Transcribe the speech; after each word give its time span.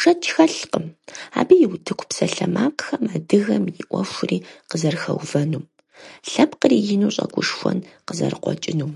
Шэч 0.00 0.22
хэлъкъым, 0.34 0.84
абы 1.40 1.54
и 1.64 1.66
утыку 1.72 2.04
псалъэмакъхэм 2.08 3.04
адыгэм 3.16 3.64
и 3.68 3.72
Ӏуэхури 3.88 4.44
къызэрыхэувэнум, 4.68 5.64
лъэпкъри 6.30 6.78
ину 6.94 7.08
щӀэгушхуэн 7.14 7.78
къызэрыкъуэкӀынум. 8.06 8.92